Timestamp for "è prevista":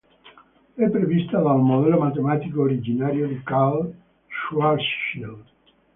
0.73-1.39